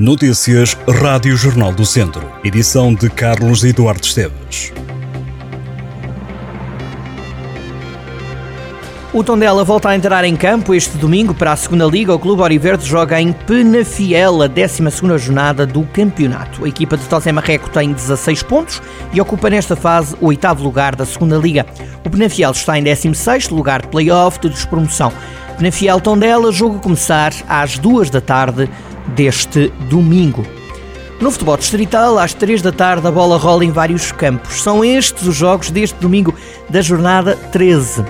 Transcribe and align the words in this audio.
Notícias 0.00 0.74
Rádio 0.88 1.36
Jornal 1.36 1.74
do 1.74 1.84
Centro. 1.84 2.26
Edição 2.42 2.94
de 2.94 3.10
Carlos 3.10 3.62
Eduardo 3.64 4.02
Esteves. 4.02 4.72
O 9.12 9.22
Tondela 9.22 9.62
volta 9.62 9.90
a 9.90 9.94
entrar 9.94 10.24
em 10.24 10.34
campo 10.34 10.74
este 10.74 10.96
domingo 10.96 11.34
para 11.34 11.52
a 11.52 11.56
segunda 11.56 11.84
Liga. 11.84 12.14
O 12.14 12.18
Clube 12.18 12.40
Oriverde 12.40 12.86
joga 12.86 13.20
em 13.20 13.30
Penafiel, 13.30 14.40
a 14.40 14.46
12 14.46 14.82
jornada 15.18 15.66
do 15.66 15.82
campeonato. 15.82 16.64
A 16.64 16.68
equipa 16.68 16.96
de 16.96 17.04
Tosé 17.04 17.30
Marreco 17.30 17.68
tem 17.68 17.92
16 17.92 18.42
pontos 18.44 18.80
e 19.12 19.20
ocupa 19.20 19.50
nesta 19.50 19.76
fase 19.76 20.16
o 20.18 20.28
oitavo 20.28 20.64
lugar 20.64 20.96
da 20.96 21.04
segunda 21.04 21.36
Liga. 21.36 21.66
O 22.06 22.08
Penafiel 22.08 22.52
está 22.52 22.78
em 22.78 22.82
16 22.82 23.50
lugar 23.50 23.82
de 23.82 23.88
play-off 23.88 24.40
de 24.40 24.48
despromoção. 24.48 25.12
Penafiel 25.58 26.00
Tondela, 26.00 26.50
jogo 26.50 26.78
a 26.78 26.80
começar 26.80 27.34
às 27.46 27.76
2 27.76 28.08
da 28.08 28.22
tarde 28.22 28.66
deste 29.08 29.72
domingo. 29.88 30.46
No 31.20 31.30
futebol 31.30 31.56
distrital, 31.56 32.18
às 32.18 32.32
3 32.32 32.62
da 32.62 32.72
tarde, 32.72 33.06
a 33.06 33.10
bola 33.10 33.36
rola 33.36 33.64
em 33.64 33.70
vários 33.70 34.10
campos. 34.10 34.62
São 34.62 34.84
estes 34.84 35.26
os 35.26 35.36
jogos 35.36 35.70
deste 35.70 35.98
domingo 35.98 36.34
da 36.68 36.80
jornada 36.80 37.36
13. 37.52 38.04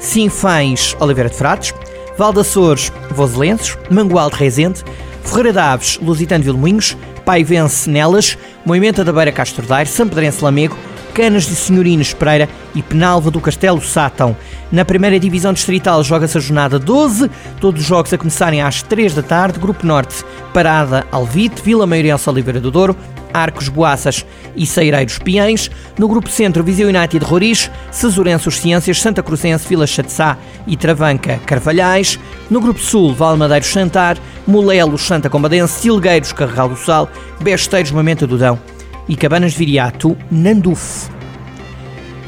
Sinfães, 0.00 0.96
Oliveira 0.98 1.30
de 1.30 1.36
Frades, 1.36 1.72
Valdaçores, 2.18 2.92
Voselenses, 3.10 3.78
Mangual 3.88 4.30
de 4.30 4.36
Reisente, 4.36 4.82
Ferreira 5.22 5.52
Daves, 5.52 5.98
Lusitano 6.02 6.42
de 6.42 6.50
Vilmoinhos, 6.50 6.96
Paivense, 7.24 7.88
Nelas, 7.88 8.36
Moimenta 8.64 9.04
da 9.04 9.12
Beira 9.12 9.32
Castro 9.32 9.64
Daire, 9.66 9.88
São 9.88 10.08
Pedrense 10.08 10.42
Lamego, 10.42 10.76
Canas 11.16 11.46
de 11.46 11.56
Senhorinos 11.56 12.12
Pereira 12.12 12.46
e 12.74 12.82
Penalva 12.82 13.30
do 13.30 13.40
Castelo 13.40 13.80
Sátão. 13.80 14.36
Na 14.70 14.84
primeira 14.84 15.18
divisão 15.18 15.50
distrital 15.50 16.04
joga-se 16.04 16.36
a 16.36 16.40
jornada 16.42 16.78
12, 16.78 17.30
todos 17.58 17.80
os 17.80 17.86
jogos 17.86 18.12
a 18.12 18.18
começarem 18.18 18.60
às 18.60 18.82
3 18.82 19.14
da 19.14 19.22
tarde. 19.22 19.58
Grupo 19.58 19.86
Norte, 19.86 20.22
Parada, 20.52 21.06
Alvite, 21.10 21.62
Vila 21.62 21.86
Maiorense, 21.86 22.28
Oliveira 22.28 22.60
do 22.60 22.70
Douro, 22.70 22.94
Arcos, 23.32 23.70
Boaças 23.70 24.26
e 24.54 24.66
Seireiros 24.66 25.18
Piães. 25.18 25.70
No 25.98 26.06
Grupo 26.06 26.28
Centro, 26.28 26.62
Viseu 26.62 26.86
United 26.86 27.24
Roriz, 27.24 27.70
Cesurense 27.90 28.52
Ciências, 28.52 29.00
Santa 29.00 29.22
Cruzense, 29.22 29.66
Vila 29.66 29.86
Chatzá 29.86 30.36
e 30.66 30.76
Travanca 30.76 31.40
Carvalhais. 31.46 32.18
No 32.50 32.60
Grupo 32.60 32.80
Sul, 32.80 33.14
Valmadeiros 33.14 33.68
Santar, 33.68 34.18
Molelos 34.46 35.00
Santa 35.00 35.30
Combadense, 35.30 35.80
Silgueiros 35.80 36.34
Carregal 36.34 36.68
do 36.68 36.76
Sal, 36.76 37.08
Besteiros 37.40 37.90
Mamenta 37.90 38.26
do 38.26 38.36
Dão 38.36 38.75
e 39.08 39.16
Cabanas 39.16 39.52
de 39.52 39.58
Viriato, 39.58 40.16
Nanduf. 40.30 41.08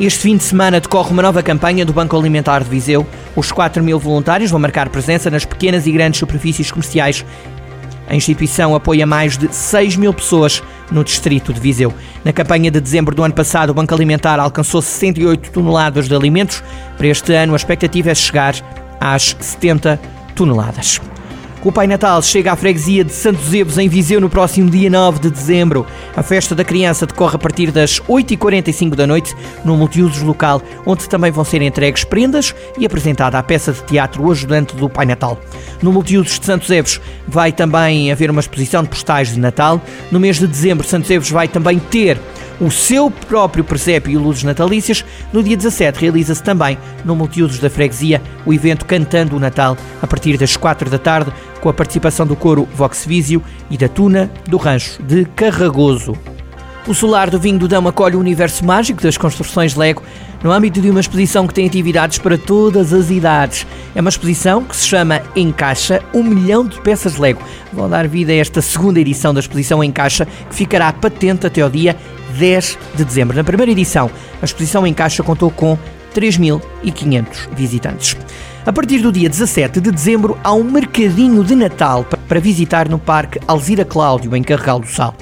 Este 0.01 0.21
fim 0.21 0.37
de 0.37 0.45
semana 0.45 0.81
decorre 0.81 1.11
uma 1.11 1.23
nova 1.23 1.43
campanha 1.43 1.85
do 1.85 1.93
Banco 1.93 2.17
Alimentar 2.17 2.63
de 2.63 2.71
Viseu. 2.71 3.05
Os 3.35 3.51
4 3.51 3.83
mil 3.83 3.99
voluntários 3.99 4.51
vão 4.51 4.61
marcar 4.61 4.89
presença 4.89 5.29
nas 5.29 5.45
pequenas 5.45 5.87
e 5.87 5.93
grandes 5.93 6.21
superfícies 6.21 6.71
comerciais. 6.71 7.25
A 8.09 8.15
instituição 8.15 8.75
apoia 8.75 9.05
mais 9.05 9.37
de 9.37 9.53
6 9.53 9.97
mil 9.97 10.15
pessoas 10.15 10.63
no 10.91 11.03
distrito 11.03 11.53
de 11.53 11.61
Viseu. 11.61 11.93
Na 12.25 12.33
campanha 12.33 12.71
de 12.71 12.81
dezembro 12.81 13.15
do 13.15 13.25
ano 13.25 13.35
passado, 13.35 13.71
o 13.71 13.75
Banco 13.75 13.93
Alimentar 13.93 14.39
alcançou 14.39 14.81
68 14.81 15.51
toneladas 15.51 16.09
de 16.09 16.15
alimentos. 16.15 16.63
Para 16.97 17.09
este 17.09 17.35
ano, 17.35 17.53
a 17.53 17.57
expectativa 17.57 18.11
é 18.11 18.15
chegar 18.15 18.55
às 19.01 19.37
70 19.41 20.01
toneladas. 20.35 21.01
O 21.65 21.73
Pai 21.73 21.89
Natal 21.89 22.23
chega 22.23 22.53
à 22.53 22.57
freguesia 22.57 23.03
de 23.03 23.13
Santos 23.13 23.53
Evos, 23.53 23.79
em 23.79 23.89
Viseu, 23.89 24.21
no 24.21 24.31
próximo 24.31 24.71
dia 24.71 24.89
9 24.89 25.19
de 25.19 25.29
dezembro. 25.29 25.85
A 26.17 26.23
festa 26.23 26.55
da 26.55 26.63
criança 26.63 27.05
decorre 27.05 27.35
a 27.35 27.39
partir 27.39 27.73
das 27.73 28.01
8h45 28.03 28.95
da 28.95 29.09
noite, 29.09 29.35
no 29.65 29.77
multiusos 29.77 30.23
local, 30.23 30.63
onde 30.87 31.09
também 31.09 31.33
vão 31.33 31.45
ser 31.45 31.61
entregues 31.61 32.05
prendas 32.05 32.55
e 32.79 32.87
apresentada 32.87 33.37
a 33.39 33.43
peça 33.43 33.73
de 33.73 33.83
teatro 33.83 34.23
O 34.25 34.31
Ajudante 34.31 34.77
do 34.77 34.89
Pai 34.89 35.05
Natal. 35.05 35.37
No 35.83 35.93
multiusos 35.93 36.39
de 36.39 36.47
Santos 36.47 36.71
Evos 36.71 37.01
vai 37.27 37.51
também 37.51 38.13
haver 38.13 38.31
uma 38.31 38.41
exposição 38.41 38.85
de 38.85 38.91
postais 38.91 39.35
de 39.35 39.41
Natal. 39.41 39.83
No 40.13 40.21
mês 40.21 40.39
de 40.39 40.47
dezembro, 40.47 40.87
Santos 40.87 41.11
Evos 41.11 41.29
vai 41.29 41.49
também 41.49 41.81
ter 41.81 42.21
o 42.61 42.71
seu 42.71 43.11
próprio 43.11 43.65
presépio 43.65 44.13
e 44.13 44.17
luzes 44.17 44.43
natalícias. 44.43 45.05
No 45.33 45.43
dia 45.43 45.57
17 45.57 46.01
realiza-se 46.01 46.43
também, 46.43 46.79
no 47.05 47.15
multiusos 47.15 47.59
da 47.59 47.71
freguesia, 47.71 48.23
o 48.45 48.53
evento 48.53 48.85
Cantando 48.85 49.37
o 49.37 49.41
Natal, 49.41 49.77
a 50.03 50.07
partir 50.07 50.37
das 50.37 50.57
4 50.57 50.91
da 50.91 50.99
tarde, 50.99 51.33
com 51.61 51.69
a 51.69 51.75
participação 51.75 52.27
do 52.27 52.37
coro 52.37 52.69
Vox 52.75 53.05
Visio 53.05 53.43
e 53.71 53.77
da 53.77 53.89
Tuna 53.89 54.31
do 54.47 54.57
Rancho 54.57 55.03
de 55.03 55.25
Carragoso. 55.25 56.17
O 56.87 56.95
Solar 56.95 57.29
do 57.29 57.39
Vinho 57.39 57.59
do 57.59 57.69
Dão 57.69 57.87
acolhe 57.87 58.17
o 58.17 58.21
universo 58.21 58.65
mágico 58.65 59.03
das 59.03 59.19
construções 59.19 59.75
Lego 59.75 60.03
no 60.43 60.51
âmbito 60.51 60.81
de 60.81 60.89
uma 60.89 61.01
exposição 61.01 61.47
que 61.47 61.53
tem 61.53 61.67
atividades 61.67 62.19
para 62.19 62.39
todas 62.39 62.95
as 62.95 63.11
idades. 63.11 63.67
É 63.95 64.01
uma 64.01 64.09
exposição 64.09 64.65
que 64.65 64.75
se 64.75 64.87
chama 64.87 65.21
Encaixa 65.37 66.03
um 66.15 66.23
milhão 66.23 66.65
de 66.65 66.81
peças 66.81 67.17
Lego. 67.17 67.43
Vão 67.73 67.91
dar 67.91 68.09
vida 68.09 68.33
a 68.33 68.37
esta 68.37 68.63
segunda 68.63 69.01
edição 69.01 69.35
da 69.35 69.41
exposição 69.41 69.85
Encaixa, 69.85 70.27
que 70.49 70.55
ficará 70.55 70.91
patente 70.93 71.47
até 71.47 71.61
ao 71.61 71.69
dia 71.69 71.95
10 72.39 72.79
de 72.95 73.05
dezembro. 73.05 73.37
Na 73.37 73.45
primeira 73.45 73.73
edição, 73.73 74.11
a 74.41 74.45
exposição 74.45 74.87
Encaixa 74.87 75.23
contou 75.23 75.51
com 75.51 75.77
3.500 76.15 77.49
visitantes. 77.55 78.17
A 78.65 78.73
partir 78.73 78.99
do 78.99 79.13
dia 79.13 79.29
17 79.29 79.81
de 79.81 79.91
dezembro, 79.91 80.39
há 80.45 80.53
um 80.53 80.65
mercadinho 80.65 81.43
de 81.43 81.55
Natal 81.55 82.05
para 82.29 82.41
visitar 82.41 82.89
no 82.89 82.99
Parque 82.99 83.41
Alzira 83.47 83.85
Cláudio, 83.85 84.37
em 84.37 84.43
Carregal 84.43 84.79
do 84.79 84.87
Sal. 84.87 85.15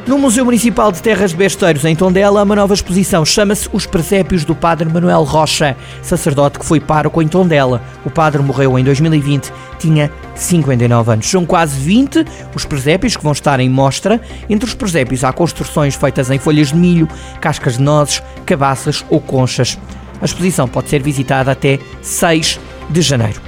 No 0.07 0.19
Museu 0.19 0.45
Municipal 0.45 0.91
de 0.91 1.01
Terras 1.01 1.31
de 1.31 1.37
Besteiros, 1.37 1.83
em 1.83 1.95
Tondela, 1.95 2.43
uma 2.43 2.55
nova 2.55 2.75
exposição 2.75 3.25
chama-se 3.25 3.67
Os 3.73 3.87
Presépios 3.87 4.45
do 4.45 4.53
Padre 4.53 4.87
Manuel 4.87 5.23
Rocha, 5.23 5.75
sacerdote 6.03 6.59
que 6.59 6.65
foi 6.65 6.79
pároco 6.79 7.23
em 7.23 7.27
Tondela. 7.27 7.81
O 8.05 8.11
padre 8.11 8.39
morreu 8.43 8.77
em 8.77 8.83
2020, 8.83 9.51
tinha 9.79 10.11
59 10.35 11.11
anos. 11.11 11.25
São 11.25 11.43
quase 11.43 11.79
20 11.79 12.23
os 12.53 12.65
presépios 12.65 13.17
que 13.17 13.23
vão 13.23 13.31
estar 13.31 13.59
em 13.59 13.67
mostra. 13.67 14.21
Entre 14.47 14.69
os 14.69 14.75
presépios 14.75 15.23
há 15.23 15.33
construções 15.33 15.95
feitas 15.95 16.29
em 16.29 16.37
folhas 16.37 16.67
de 16.67 16.75
milho, 16.75 17.09
cascas 17.41 17.77
de 17.77 17.81
nozes, 17.81 18.21
cabaças 18.45 19.03
ou 19.09 19.19
conchas. 19.19 19.75
A 20.21 20.25
exposição 20.25 20.67
pode 20.67 20.87
ser 20.87 21.01
visitada 21.01 21.51
até 21.51 21.79
6 22.03 22.59
de 22.91 23.01
janeiro. 23.01 23.44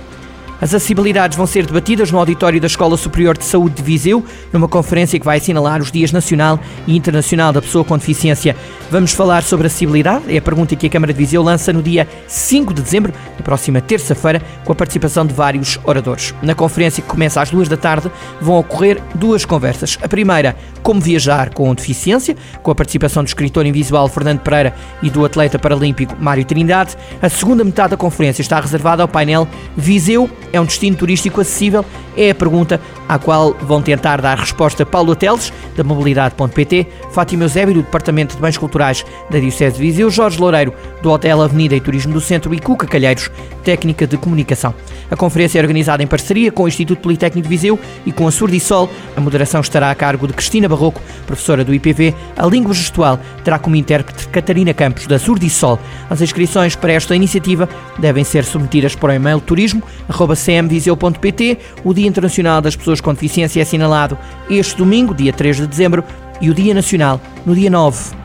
As 0.60 0.74
acessibilidades 0.74 1.38
vão 1.38 1.46
ser 1.46 1.66
debatidas 1.68 2.12
no 2.12 2.18
auditório 2.18 2.60
da 2.60 2.66
Escola 2.66 2.98
Superior 2.98 3.38
de 3.38 3.46
Saúde 3.46 3.76
de 3.76 3.84
Viseu, 3.84 4.26
numa 4.52 4.68
conferência 4.68 5.20
que 5.20 5.26
vai 5.26 5.38
assinalar 5.38 5.82
os 5.82 5.92
Dias 5.92 6.12
Nacional 6.12 6.60
e 6.88 6.98
Internacional 6.98 7.54
da 7.54 7.62
Pessoa 7.62 7.84
com 7.84 7.96
Deficiência. 7.96 8.56
Vamos 8.90 9.12
falar 9.12 9.44
sobre 9.44 9.68
acessibilidade, 9.68 10.24
é 10.34 10.38
a 10.38 10.42
pergunta 10.42 10.76
que 10.76 10.88
a 10.88 10.90
Câmara 10.90 11.14
de 11.14 11.20
Viseu 11.20 11.44
lança 11.44 11.72
no 11.72 11.84
dia 11.84 12.08
5 12.28 12.74
de 12.74 12.82
dezembro, 12.82 13.14
na 13.38 13.44
próxima 13.44 13.82
terça-feira, 13.82 14.42
com 14.66 14.72
a 14.72 14.76
participação 14.76 15.28
de 15.28 15.34
vários 15.34 15.80
oradores. 15.84 16.34
Na 16.42 16.56
conferência 16.56 17.04
que 17.04 17.10
começa 17.10 17.40
às 17.40 17.52
duas 17.52 17.68
da 17.68 17.78
tarde, 17.78 18.10
vão 18.42 18.58
ocorrer 18.58 19.00
duas 19.14 19.46
conversas. 19.46 20.00
A 20.02 20.08
primeira, 20.08 20.56
como 20.82 21.00
viajar 21.00 21.54
com 21.54 21.74
deficiência, 21.76 22.36
com 22.64 22.72
a 22.72 22.76
participação 22.76 23.24
do 23.24 23.28
escritor 23.28 23.66
invisual 23.66 24.08
Fernando 24.08 24.40
Pereira 24.40 24.74
e 25.04 25.10
do 25.10 25.24
atleta 25.24 25.60
paralímpico 25.60 26.16
Mário 26.20 26.46
Trindade. 26.46 26.96
A 27.22 27.30
segunda 27.30 27.64
metade 27.64 27.92
da 27.92 27.98
conferência 27.98 28.42
está 28.42 28.60
reservada 28.60 29.04
ao 29.04 29.08
painel 29.08 29.48
Viseu 29.76 30.30
é 30.52 30.60
um 30.60 30.66
destino 30.66 30.98
turístico 30.98 31.42
acessível? 31.42 31.86
É 32.18 32.32
a 32.32 32.36
pergunta 32.36 32.82
à 33.08 33.20
qual 33.20 33.54
vão 33.62 33.82
tentar 33.82 34.20
dar 34.20 34.38
resposta 34.38 34.86
Paulo 34.86 35.16
Teles, 35.16 35.54
da 35.76 35.84
Mobilidade.pt, 35.84 36.88
Fátima 37.12 37.44
Eusébio, 37.44 37.76
do 37.76 37.84
Departamento 37.84 38.36
de 38.36 38.42
Bens 38.42 38.58
Culturais 38.58 39.06
da 39.30 39.40
Diocese 39.40 39.76
de 39.76 39.82
Viseu, 39.84 40.10
Jorge 40.10 40.40
Loureiro, 40.40 40.74
do 41.02 41.12
Hotel 41.12 41.42
Avenida 41.42 41.76
e 41.76 41.80
Turismo 41.80 42.14
do 42.14 42.20
Centro 42.20 42.54
e 42.56 42.60
Cuca 42.60 42.88
Calheiros, 42.88 43.30
técnica 43.64 44.08
de 44.08 44.18
comunicação. 44.18 44.74
A 45.12 45.16
conferência 45.16 45.60
é 45.60 45.62
organizada 45.62 46.02
em 46.04 46.08
parceria 46.08 46.52
com 46.52 46.64
o 46.64 46.68
Instituto 46.68 47.02
Politécnico 47.02 47.48
de 47.48 47.56
Viseu 47.56 47.80
e 48.06 48.12
com 48.12 48.28
a 48.28 48.32
Surdisol. 48.32 48.90
A 49.16 49.22
moderação 49.22 49.62
estará 49.62 49.90
a 49.92 49.96
cargo 49.96 50.28
de 50.28 50.34
Cristina 50.34 50.68
Barroco, 50.68 51.00
professora 51.26 51.64
do 51.64 51.74
IPV. 51.74 52.14
A 52.36 52.46
língua 52.46 52.74
gestual 52.74 53.18
terá 53.44 53.58
como 53.60 53.76
intérprete 53.76 54.28
Catarina 54.30 54.74
Campos, 54.74 55.06
da 55.08 55.20
Surdisol. 55.20 55.80
As 56.10 56.22
inscrições 56.22 56.76
para 56.76 56.94
esta 56.94 57.16
iniciativa 57.16 57.70
devem 57.98 58.24
ser 58.24 58.44
submetidas 58.44 58.96
por 58.96 59.12
e-mail 59.12 59.40
turismo.cmviseu.pt. 59.40 61.58
O 61.84 61.94
Dia 62.08 62.10
Internacional 62.10 62.62
das 62.62 62.76
Pessoas 62.76 63.02
com 63.02 63.14
Deficiência 63.14 63.60
é 63.60 63.64
assinalado 63.64 64.18
este 64.50 64.78
domingo, 64.78 65.14
dia 65.14 65.34
3 65.34 65.58
de 65.58 65.68
dezembro, 65.68 66.04
e 66.40 66.50
o 66.50 66.54
Dia 66.54 66.74
Nacional 66.74 67.20
no 67.46 67.54
dia 67.54 67.70
9. 67.70 68.16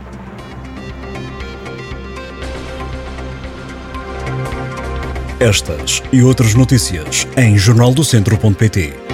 Estas 5.41 6.01
e 6.13 6.23
outras 6.23 6.55
notícias 6.55 7.27
em 7.37 7.59
jornaldocentro.pt. 7.59 9.12